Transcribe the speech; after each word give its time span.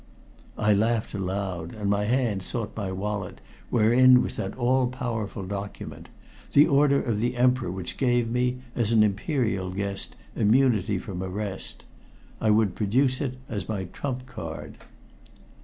I 0.57 0.73
laughed 0.73 1.13
aloud, 1.13 1.75
and 1.75 1.87
my 1.87 2.05
hand 2.05 2.41
sought 2.41 2.75
my 2.75 2.91
wallet 2.91 3.39
wherein 3.69 4.23
was 4.23 4.35
that 4.35 4.57
all 4.57 4.87
powerful 4.87 5.43
document 5.45 6.09
the 6.53 6.65
order 6.65 6.99
of 6.99 7.21
the 7.21 7.37
Emperor 7.37 7.69
which 7.69 7.97
gave 7.97 8.27
me, 8.27 8.57
as 8.75 8.93
an 8.93 9.03
imperial 9.03 9.69
guest, 9.69 10.15
immunity 10.35 10.97
from 10.97 11.21
arrest. 11.21 11.85
I 12.41 12.49
would 12.49 12.73
produce 12.73 13.21
it 13.21 13.37
as 13.47 13.69
my 13.69 13.83
trump 13.93 14.25
card. 14.25 14.77